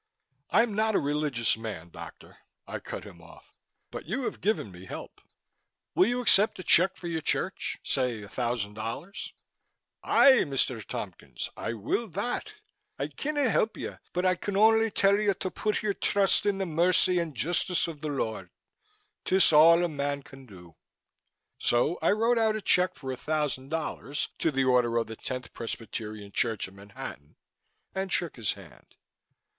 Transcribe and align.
"I'm 0.49 0.73
not 0.73 0.95
a 0.95 0.99
religious 0.99 1.55
man, 1.55 1.91
doctor," 1.91 2.39
I 2.65 2.79
cut 2.79 3.03
him 3.03 3.21
off, 3.21 3.53
"but 3.91 4.07
you 4.07 4.23
have 4.23 4.41
given 4.41 4.71
me 4.71 4.85
help. 4.85 5.21
Will 5.93 6.07
you 6.07 6.21
accept 6.21 6.57
a 6.57 6.63
check 6.63 6.97
for 6.97 7.05
your 7.05 7.21
church 7.21 7.77
say 7.83 8.23
a 8.23 8.27
thousand 8.27 8.73
dollars?" 8.73 9.31
"Aye, 10.01 10.37
Mr. 10.39 10.83
Tompkins, 10.83 11.51
I 11.55 11.73
will 11.73 12.07
that! 12.07 12.51
I 12.97 13.09
cannot 13.09 13.51
help 13.51 13.77
you 13.77 13.99
but 14.11 14.25
I 14.25 14.33
can 14.33 14.57
only 14.57 14.89
tell 14.89 15.19
you 15.19 15.35
to 15.35 15.51
put 15.51 15.83
your 15.83 15.93
trust 15.93 16.47
in 16.47 16.57
the 16.57 16.65
mercy 16.65 17.19
and 17.19 17.31
the 17.31 17.37
justice 17.37 17.87
of 17.87 18.01
the 18.01 18.09
Lord. 18.09 18.49
'Tis 19.25 19.53
all 19.53 19.83
a 19.83 19.87
man 19.87 20.23
can 20.23 20.47
do." 20.47 20.77
So 21.59 21.99
I 22.01 22.09
wrote 22.13 22.39
out 22.39 22.55
a 22.55 22.61
check 22.63 22.95
for 22.95 23.11
a 23.11 23.15
thousand 23.17 23.69
dollars 23.69 24.29
to 24.39 24.49
the 24.49 24.63
order 24.65 24.97
of 24.97 25.05
the 25.05 25.15
Tenth 25.15 25.53
Presbyterian 25.53 26.31
Church 26.31 26.67
of 26.67 26.73
Manhattan, 26.73 27.35
and 27.93 28.11
shook 28.11 28.37
his 28.37 28.53
hand. 28.53 28.95